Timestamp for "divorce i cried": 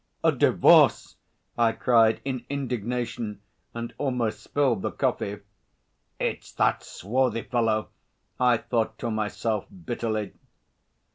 0.31-2.21